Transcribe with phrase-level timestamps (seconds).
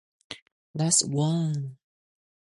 [0.01, 0.37] His
[0.75, 1.65] parents are both Jewish.